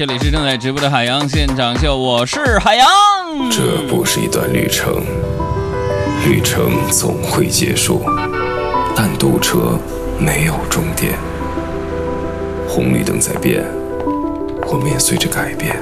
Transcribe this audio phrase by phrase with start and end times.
[0.00, 2.88] 这里是正在直播的海洋现场秀，我是海洋。
[3.50, 5.04] 这不是一段旅程，
[6.24, 8.00] 旅程总会结束，
[8.96, 9.78] 但堵车
[10.18, 11.12] 没有终点。
[12.66, 13.62] 红绿灯在变，
[14.68, 15.76] 我们也随着改变。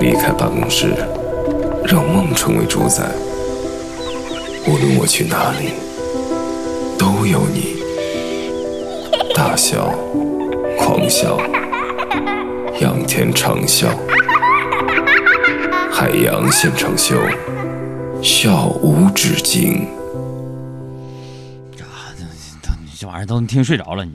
[0.00, 0.96] 离开办公室，
[1.84, 3.04] 让梦成为主宰。
[4.66, 5.74] 无论我去哪里，
[6.98, 7.76] 都有你。
[9.32, 9.94] 大笑，
[10.76, 11.38] 狂笑，
[12.80, 13.86] 仰天长啸，
[15.92, 17.16] 海洋现场秀，
[18.20, 19.88] 笑无止境。
[21.70, 24.12] 你这这玩意儿都听睡着了，你。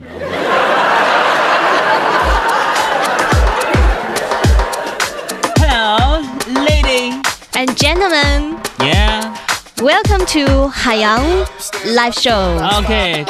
[5.58, 6.20] Hello,
[6.54, 7.14] lady.
[7.54, 9.32] And gentlemen, Yeah.
[9.78, 11.46] welcome to Haiyang
[11.86, 12.58] Live Show.
[12.82, 13.24] Okay.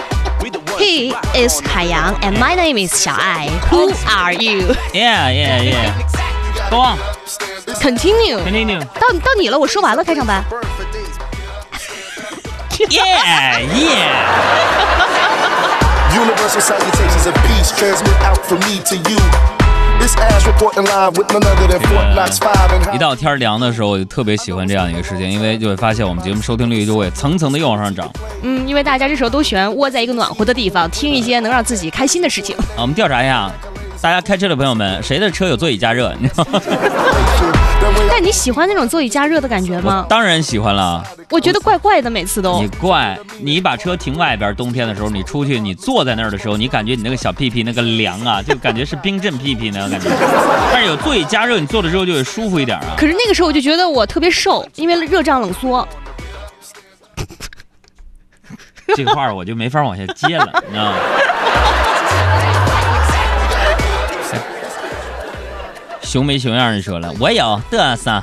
[0.80, 3.48] He is Haiyang and my name is 小爱.
[3.70, 4.74] Who are you?
[4.94, 5.94] Yeah, yeah, yeah.
[6.70, 6.98] Go on.
[7.82, 8.38] Continue.
[8.44, 8.80] Continue.
[9.00, 10.44] 到到你了，我说完了开场白。
[12.78, 14.26] Yeah, yeah.
[16.14, 19.59] Universal salutations of peace transmit out from me to you.
[20.01, 28.11] This ass reporting live with none other than Fort Knox 5 and 一到天凉的时候，我就特别喜欢这样一个事情，因为就会发现我们节目收听率就会层层的又往上涨。
[28.43, 32.57] 嗯，因为大家这时候都喜欢窝在一个暖和的地方，听一些能让自己开心的事情。
[32.57, 33.51] 啊，我们调查一下，
[34.01, 36.15] 大家开车的朋友们，谁的车有座椅加热？
[36.19, 36.61] 你知道吗？
[38.09, 40.05] 但你喜欢那种座椅加热的感觉吗？
[40.09, 41.03] 当然喜欢了。
[41.31, 42.69] 我觉得怪怪的，每次都你。
[42.79, 50.09] 怪，你把车停外边，冬天的时候你出去，你坐在那儿的时候，你感觉你那个小屁屁那个凉啊， 就感觉是冰镇屁屁那个感觉。
[50.73, 52.95] 但是有座椅加热，你坐了之后就会舒服一点啊。
[52.97, 55.87] 可是那个时候我就觉得我特别瘦，因为热胀冷缩。
[58.97, 60.95] 这个话儿我就没法往下接了，你知道吗？
[66.11, 68.21] 熊没熊样儿，你说了，我有嘚瑟。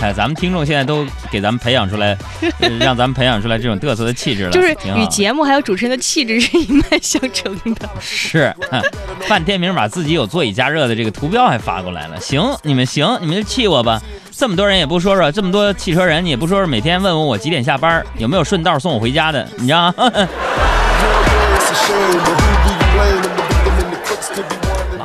[0.00, 2.18] 哎，咱们听众现在都给咱们培养出来，
[2.58, 7.88] 呃 让咱们培养出来这种嘚瑟的气质了，就是挺与节目还有主持人的气质是一脉相承的。
[8.00, 8.82] 是，哼
[9.28, 12.20] 范天明把自己有座椅加热的这个图标还发过来了。
[12.20, 14.02] 行，你们行，你们就气我吧。
[14.32, 19.94] 这么多人也不说说，这么多汽车人你也不说说，每天问问我几点下班，有没有顺道送我回家的，你知道吗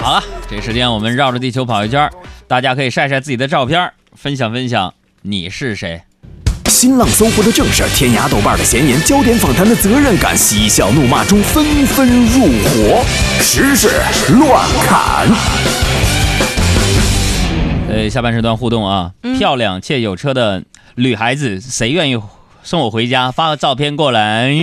[0.02, 2.10] 好了，这时间我们绕着地球跑一圈，
[2.46, 6.02] 大家可以晒晒自己的照片，分享分享你是谁。
[6.66, 13.02] 新浪搜狐的正事儿，天涯豆瓣的闲言，焦点访谈的责任感，嬉笑怒骂中纷纷入伙，
[13.40, 13.88] 时事
[14.34, 15.30] 乱砍。
[17.88, 22.22] 呃，下半时段互动啊，漂亮且有车的女孩子，谁愿意
[22.62, 23.32] 送我回家？
[23.32, 24.54] 发个照片过来。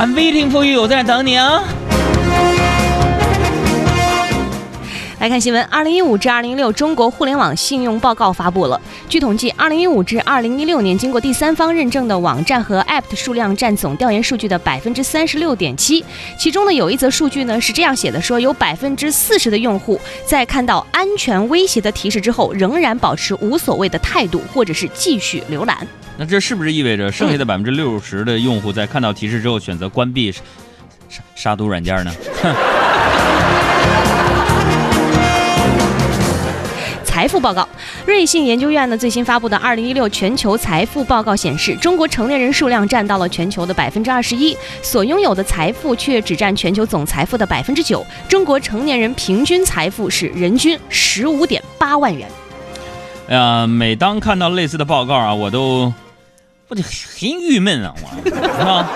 [0.00, 1.62] I'm waiting for you，我在等你啊。
[5.20, 8.80] 来看新闻，二零一五至二零一六中国互联网信用报告发布了。
[9.06, 16.02] 据统计，二零一五至二零一六年经过第三方认证的网站和 App 的数量占总调研数据的百分之三十六点七。
[16.38, 25.86] 其中呢，有一则数据呢是这样写的：说有百分之四十的用户在看到安全威胁的提示之后，仍然保持无所谓的态度，或者是继续浏览。
[26.16, 30.42] 那这是不是意味着剩下的百分之六十的用户在看到提示之后选择关闭杀
[31.34, 32.10] 杀毒软件呢？
[37.20, 37.68] 财富报告，
[38.06, 48.02] 瑞信研究院呢最新发布的二零一六全球财富报告显示，中国成年人数量占到了全球的百分之二十一，所拥有的财富却只占全球总财富的百分之九。
[48.26, 52.26] 中国成年人平均财富是人均十五点八万元。
[53.28, 55.92] 哎呀，每当看到类似的报告啊，我都
[56.68, 58.30] 我就很郁闷啊，我 是
[58.64, 58.88] 吧？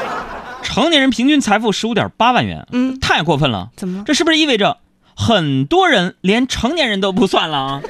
[0.63, 3.69] 成年人平均财富十五点八万元，嗯太过分了。
[3.77, 4.05] 怎么了？
[4.07, 4.79] 这是不是意味着
[5.17, 7.81] 很多人连成年人都不算了啊？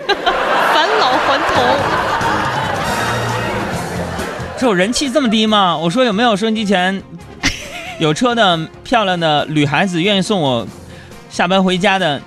[0.72, 1.64] 返老还童。
[4.56, 5.76] 这我人气这么低吗？
[5.76, 7.02] 我说有没有收音机前
[7.98, 10.66] 有车的漂亮的女孩子愿意送我
[11.30, 12.20] 下班回家的？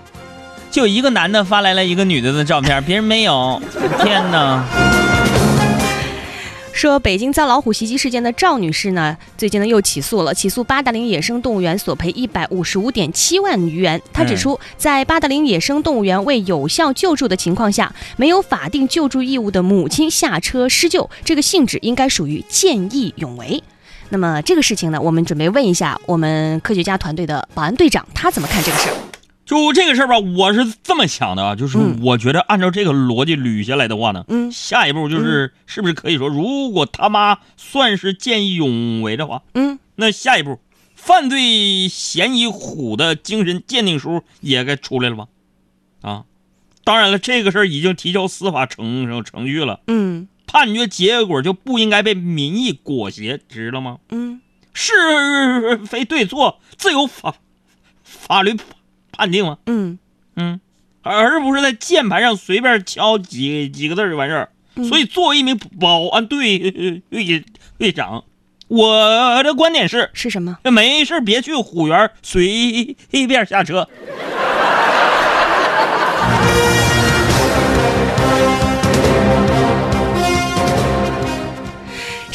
[0.70, 3.62] 就一个男的发来了一个女的的照片，别人没有。
[4.04, 4.64] 天哪！
[6.78, 14.00] 说北京遭老虎袭击事件的赵女士呢，最近呢又起诉了，起诉八达岭野生动物园索赔一百五十五点七万余元。
[14.14, 23.64] 她指出，在八达岭野生动物园未有效救助的情况下，没有法定救助义务的母亲下车施救，这个性质应该属于见义勇为。
[24.10, 28.96] 那么这个事情呢，我们准备问一下我们科学家团队的保安队长，他怎么看这个事儿？
[29.48, 32.00] 就这个事儿吧，我是这么想的啊，就是嗯。
[32.04, 34.52] 我觉得按照这个逻辑捋下来的话呢，嗯。
[34.52, 40.60] 下一步就是是不是可以说，如果他妈算是见义勇为的话，嗯，那下一步
[40.96, 45.28] 犯罪嫌疑虎的精神鉴定书也该出来了吧？
[46.02, 46.26] 啊，
[46.84, 50.28] 当然了，这个事儿已经提交司法程程序了，嗯。
[50.46, 53.98] 判决结果就不应该被民意裹挟，知道吗？
[54.10, 54.42] 嗯，
[54.74, 57.36] 是非对错自有法
[58.04, 58.58] 法律
[59.18, 59.58] 判定吗？
[59.66, 59.98] 嗯
[60.36, 60.60] 嗯，
[61.02, 64.50] 而不是在键盘上随便敲几几个字就完事儿。
[64.88, 66.60] 所以，作为一名保安队
[67.10, 67.44] 队
[67.80, 68.24] 队长，
[68.68, 70.60] 我的观点是：是什么？
[70.72, 73.90] 没事别去虎园随便下车。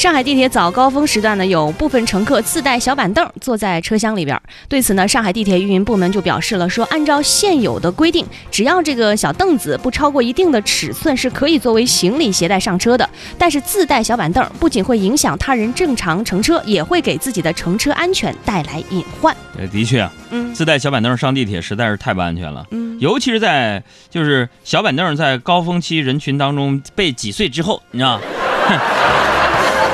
[0.03, 4.37] 上海地铁早高峰时段呢，有部分乘客自带小板凳坐在车厢里边。
[4.69, 13.09] 对此呢，上海地铁运营部门就表示了，说按照现有的规定，只要这个小凳子不超过一定的尺寸，是可以作为行李携带上车的。
[13.39, 19.33] 但是自带小板凳不仅会影响他人正常乘车，也会给自己的乘车安全带来隐患。
[19.57, 22.67] 呃，的确啊，嗯自带小板凳上地铁实在是太不安全了。
[22.73, 28.21] 嗯尤其是在就是小板凳在高峰期人群当中被挤碎之后，你知道，
[28.67, 28.77] 哼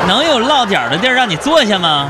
[0.08, 2.08] 能有落脚的地儿让你坐下吗？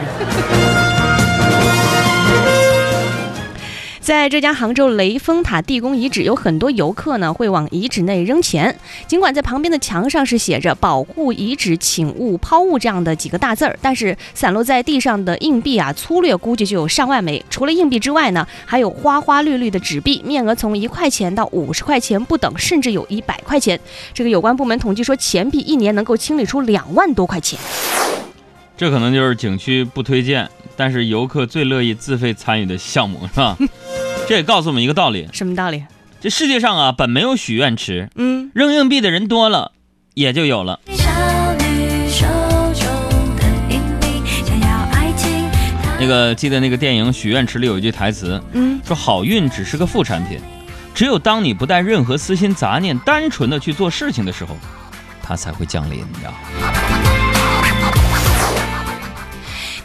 [4.09, 8.75] 在浙江杭州雷峰塔地宫遗址，有很多游客呢会往遗址内扔钱。
[9.07, 17.45] 尽管在旁边的墙上是写着“保护遗址，请勿抛物”这样的几个大字儿，但是散落在地上的硬币啊，粗略估计就有上万枚。
[17.51, 23.79] 除了硬币之外呢，还有花花绿绿的纸币，面额从一块钱到五十块钱不等，甚至有一百块钱。
[24.15, 27.59] 这个有关部门统计说，钱币一年能够清理出两万多块钱。
[28.75, 33.59] 这可能就是景区不推荐，但是游客最乐意自费参与的项目，是吧？
[34.29, 35.85] 这也告诉我们一个道理：什么道理？
[36.21, 39.73] 这世界上啊，本没有许愿池，嗯，扔硬币的人多了，
[40.13, 40.79] 也就有了。
[40.91, 41.07] 少
[41.55, 42.27] 女手
[42.75, 45.49] 中的硬币，想要爱情。
[45.99, 50.39] 那个记得那个电影《许愿池》里有一句台词，嗯，说好运只是个副产品，
[50.95, 54.55] 只有当你不带任何私心杂念，单纯的去做事情的时候，
[55.23, 57.28] 它才会降临，你知道吗？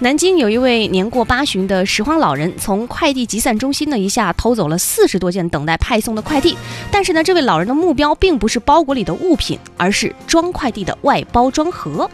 [0.03, 6.57] 南京有一位年过八旬的拾荒老人，从快递集散中心呢一下偷走了四十多件等待派送的快递。
[6.91, 12.11] 但是呢，这位老人的目标并不是包裹里的物品，而是装快递的外包装盒。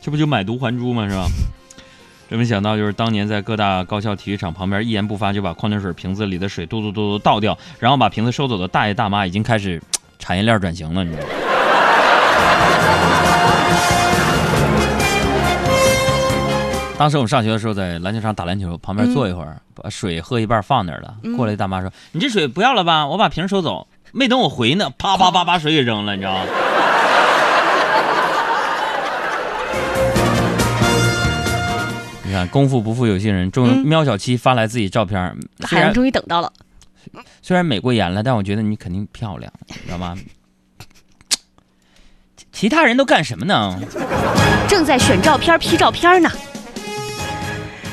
[0.00, 1.06] 这不就买椟还珠吗？
[1.06, 1.26] 是吧？
[2.30, 9.82] 真没想到，就是当年在各大高校体育场旁边一言不发就把矿泉水瓶子里的水嘟嘟嘟嘟倒掉，然后把瓶子收走的大爷大妈已经开始
[10.18, 11.47] 产业链转型了，你知道吗？
[16.98, 21.14] 当时我们上学的时候，在篮球场打篮球，旁边坐一会儿，把水喝一半放那儿了。
[21.36, 23.06] 过来一大妈说：“你这水不要了吧？
[23.06, 26.40] 我把瓶收走。”没等我回呢，啪啪啪把水给扔了，你知道吗？
[32.24, 36.52] 你看，功夫不负有心人，终于嗯喵小七发来自己照片，海洋终于等到了，
[37.42, 39.52] 虽然美过颜了，但我觉得你肯定漂亮，
[39.84, 40.16] 知道吗？
[42.50, 43.78] 其他人都干什么呢？
[44.66, 46.28] 正在选照片、P 照片呢。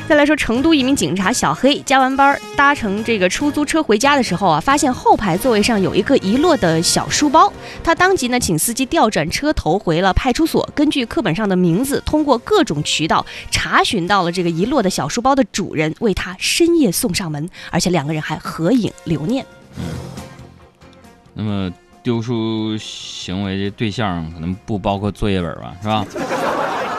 [0.08, 7.52] 再来说，成都一名警察小黑加完班搭乘这个出租车回家的时候啊，发现后排座位上有一个遗落的小书包。
[7.84, 19.44] 他当即呢请司机调转车头回了派出所，根据课本上的名字，通过各种渠道查询到了这个遗落的小书包的主人，为他深夜送上门，而且两个人还合影留念。
[21.34, 26.06] 那么丢书行为的对象可能不包括作业本吧，是吧？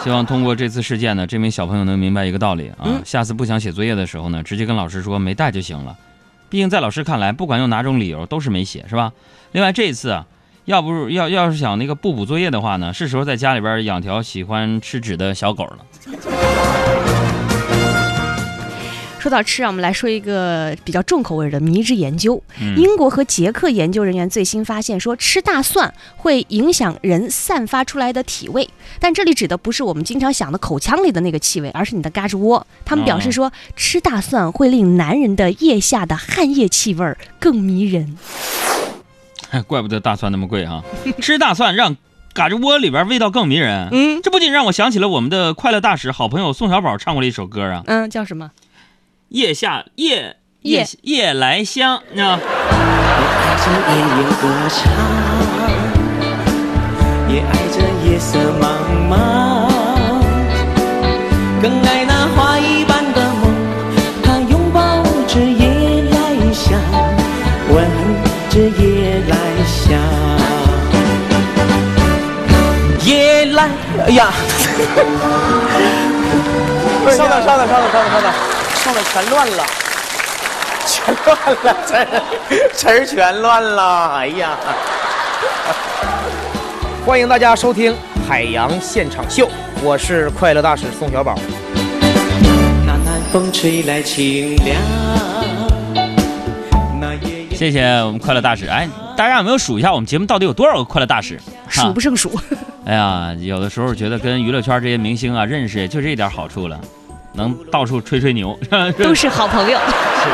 [0.07, 5.97] 希望通过这次事件呢，这名小朋友能明白一个道理啊，嗯下次不想写作业的时候呢，直接跟老师说没带就行了。
[6.49, 9.13] 毕竟在老师看来，不管用哪种理由都是没写，是吧？
[9.51, 10.25] 另外这一次啊，
[10.67, 15.79] 要不是要要是想那个不补作业的话呢，是时候在家里边养条喜欢吃纸的小狗了。
[19.27, 22.41] 说到吃啊，我们来说一个比较重口味的迷之研究。
[22.61, 32.65] 嗯英国和捷克研究人员最新发现说，吃大蒜会影响人散发出来的体味，但这里指的不是我们经常想的口腔里的那个气味，而是你的嘎吱窝。
[32.85, 38.17] 他们表示说，吃大蒜会令男人的腋下的汗液气味儿更迷人。
[39.67, 40.85] 怪不得大蒜那么贵哈、
[41.21, 41.97] 吃大蒜让
[42.33, 43.89] 嘎吱窝里边味道更迷人。
[43.91, 48.53] 嗯这不仅让我想起了我们的快乐大使好朋友宋小宝唱过的一首歌啊，嗯，叫什么？
[49.31, 52.43] 腋下夜夜夜夜来香，你知道吗？
[52.47, 54.81] 爱着夜夜歌唱，
[57.29, 58.65] 也爱着夜色茫
[59.11, 59.13] 茫，
[61.61, 63.43] 更爱那花一般的梦。
[64.23, 66.17] 它拥抱着夜来
[66.53, 66.81] 香，
[67.71, 67.75] 吻
[68.49, 69.35] 着夜来
[69.67, 69.99] 香。
[73.05, 73.69] 夜来，
[74.07, 74.33] 哎呀！
[77.17, 78.33] 等稍等稍等稍等稍等稍等，
[78.75, 79.65] 稍等全乱了，
[80.87, 82.07] 全乱了，词儿
[82.75, 84.51] 词儿全乱了，哎呀！
[87.07, 87.95] 欢迎大家收听
[88.29, 89.49] 海洋现场秀，
[89.83, 91.39] 我是快乐大使宋小宝。
[92.85, 94.77] 那南风吹来清凉，
[97.01, 98.67] 那夜夜谢谢我们快乐大使。
[98.67, 101.41] 哎，大家有没有数一下我们节目到底有多少个快乐大使？
[101.69, 102.39] 数不胜数。
[102.85, 106.79] 哎呀，有的时候觉得跟娱乐圈这些明星啊认识，就这一点好处了，
[107.37, 108.59] 能到处吹吹牛，
[108.99, 109.79] 都是好朋友。
[109.79, 110.29] 是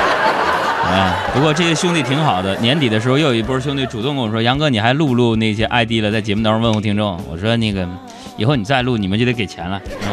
[0.83, 2.55] 啊，不过这些兄弟挺好的。
[2.57, 6.11] 年底的时候，又有一波兄弟主动跟我说：“杨哥，你还录不录那些 ID 了？
[6.11, 7.89] 在节目当中问候听众。”我说：“那个，
[8.37, 9.81] 以后你再录，你们就得给钱了。
[9.85, 10.13] 嗯”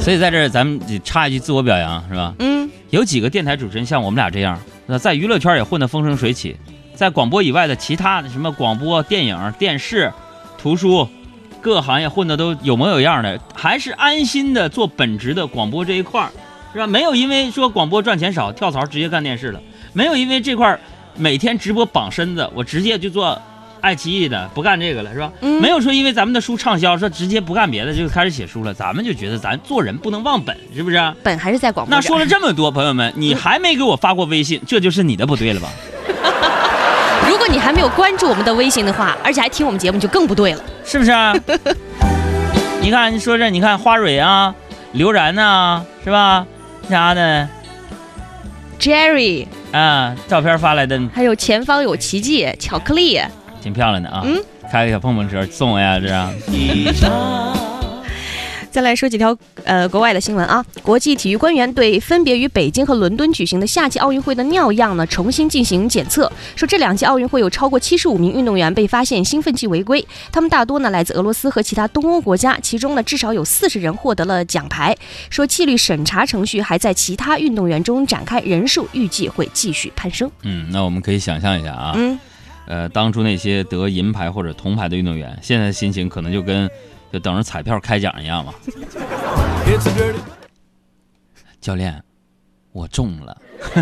[0.00, 2.32] 所以在这儿，咱们插一句自我表扬，是吧？
[2.38, 6.56] 嗯，有几个电台主持人像我们俩这样，那在娱乐圈也混得风生水起，
[6.94, 10.12] 在广播以外的其他的什么广播、电影、电视、
[10.56, 11.08] 图书，
[11.60, 16.30] 各个行业混的都有模有样的，还是安心的做本职的广播这一块儿，
[16.72, 16.86] 是吧？
[16.86, 19.60] 没有因为说广播赚钱少跳槽直接干电视了，
[19.92, 20.80] 没有因为这块儿
[21.16, 23.40] 每天直播绑身子，我直接就做
[23.80, 25.32] 爱奇艺的不干这个了，是吧？
[25.40, 31.14] 嗯没有说因为咱们的书畅销，说直接不干别的就开始写书了，咱们就觉得咱做人不能忘本，是不是？
[31.22, 31.94] 本还是在广播。
[31.94, 35.68] 那说了这么多，朋友们，你还没给我发过微信，这就是你的不对了吧？
[37.48, 40.62] 如果你还没有关注我们的微信的话，而且还听我们节目，就更不对了。
[40.84, 41.34] 是不是啊？
[42.82, 44.54] 你看，你说这，你看花蕊啊，
[44.92, 46.46] 刘然呐、是吧？
[46.90, 47.48] 啥的
[48.78, 53.18] Jerry，啊，照片发来的还有前方有奇迹，巧克力。
[53.62, 54.20] 挺漂亮的啊。
[54.26, 54.38] 嗯，
[54.70, 56.30] 开个小碰碰车送我呀，这样。
[58.70, 74.96] 再来说几条呃国外的新闻啊，国际体育官员对分别于北京和伦敦举行的夏季奥运会的尿样呢重新进行检测，说这两届奥运会有超过七十五名运动员被发现兴奋剂违规，他们大多呢来自俄罗斯和其他东欧国家，其中呢至少有四十人获得了奖牌。
[75.30, 80.30] 说纪律审查程序还在其他运动员中展开，人数预计会继续攀升。
[80.42, 82.18] 嗯，那我们可以想象一下啊，嗯，
[82.66, 86.70] 呃，当初那些得银牌或者铜牌的运动员，现在的心情可能就跟
[87.12, 88.54] 就等着彩票开奖一样嘛。
[91.60, 92.02] 教练，
[92.72, 93.36] 我中了。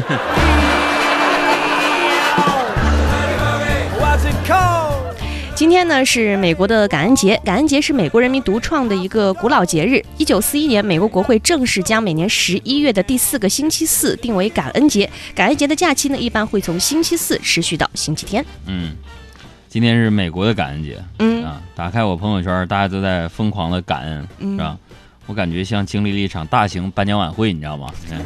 [5.55, 10.05] 今天呢是美国的感恩节，感恩节是美国人民独创的一个古老节日。
[10.19, 15.11] 一九四一年，美国国会正式将每年十一月的第四个星期四定为感恩节。
[15.35, 18.45] 感恩节的假期呢，一般会从星期四持续到星期天。
[18.67, 18.95] 嗯，
[19.69, 21.03] 今天是美国的感恩节。
[21.19, 24.77] 嗯啊，打开我朋友圈，大家都在疯狂的感恩，嗯是吧？
[25.27, 27.89] 我感觉像经历了一场大型颁奖晚会，你知道吗？
[28.11, 28.21] 嗯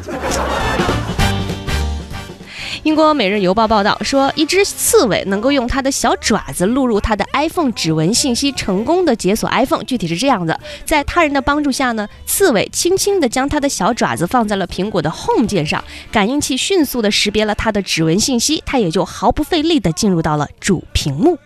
[2.83, 9.83] 英国《每日邮报》报道说，一只刺猬能够用它的小爪子录入它的 iPhone 指纹信息，成功的解锁 iPhone。
[9.83, 21.37] 具体是这样的，在他人的帮助下呢，刺猬轻轻地将它的小爪子放在了苹果的 Home 键上，感应器迅速地识别了它的指纹信息，它也就毫不费力地进入到了主屏幕。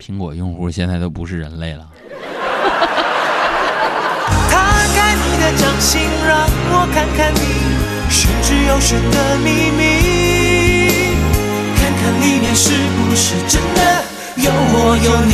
[0.00, 1.86] 苹果用户现在都不是人类了。
[4.50, 7.38] 摊开你的掌心，让我看看你
[8.10, 9.97] 玄之又玄的秘密，
[12.20, 13.80] 里面是不是真的
[14.36, 15.32] 有我有你。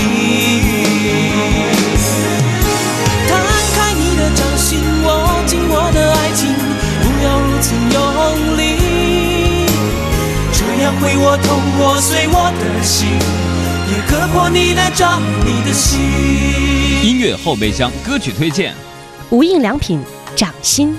[3.29, 3.33] 摊
[3.75, 6.55] 开你的掌心，握紧我的爱情，
[7.03, 7.97] 不要如此用
[8.59, 8.61] 力，
[10.53, 11.47] 这样会我痛，
[11.79, 13.09] 我碎我的心，
[13.91, 16.01] 也割破你的掌，你的心。
[17.03, 18.75] 音乐后备箱歌曲推荐，
[19.31, 20.03] 无印良品
[20.35, 20.97] 掌心。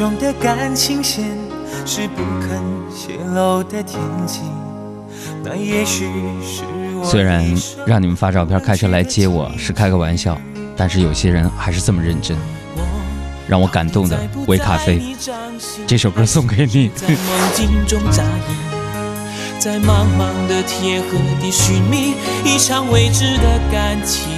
[0.00, 1.26] 中的感情线
[1.84, 2.58] 是不肯
[2.90, 4.40] 泄露的天机，
[5.44, 6.06] 那也许
[6.42, 6.62] 是
[6.98, 7.44] 我虽然
[7.86, 10.40] 让你们发照片开车来接我是开个玩笑，
[10.74, 12.34] 但是有些人还是这么认真。
[13.46, 15.14] 让我感动的微咖啡，
[15.86, 16.88] 这首歌送给你。
[16.94, 17.18] 在梦
[17.54, 21.08] 境中眨眼，在茫茫的天和
[21.42, 24.30] 地寻觅一场未知的感情。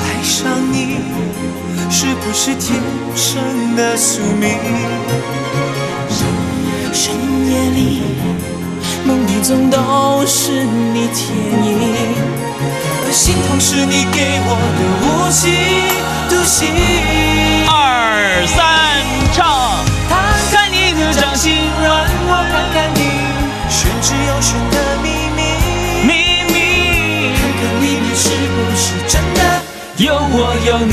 [0.00, 0.96] 爱上你，
[1.96, 2.82] 是不是天
[3.14, 4.58] 生的宿命？
[6.92, 7.14] 深
[7.48, 8.02] 夜里
[9.04, 11.70] 梦里总都是你倩影
[13.12, 15.42] 心痛是你给我的无期
[16.28, 16.66] 徒刑
[17.68, 18.56] 二三
[19.32, 20.12] 唱摊
[20.50, 21.94] 开你的掌心让
[22.26, 22.98] 我看看你
[23.70, 25.38] 玄之又玄的秘密
[27.36, 29.38] 看看里面是不是真的
[29.96, 30.36] 有我
[30.66, 30.92] 有你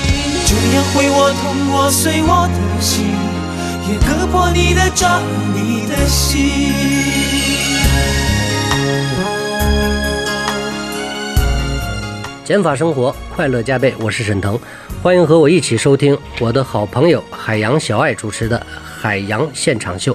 [0.53, 3.05] 这样会我痛，我碎我的心，
[3.87, 5.23] 也割破你的掌，
[5.55, 6.49] 你的心。
[12.43, 13.95] 减法生活，快乐加倍。
[13.97, 14.59] 我是沈腾，
[15.01, 18.59] 欢迎和我一起收听我的好朋友海洋小爱主持的
[19.01, 20.13] 《海洋现场秀》。